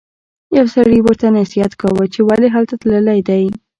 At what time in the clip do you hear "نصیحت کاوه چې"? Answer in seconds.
1.37-2.19